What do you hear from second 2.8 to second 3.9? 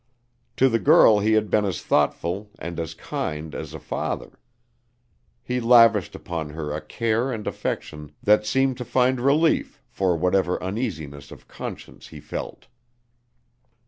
kind as a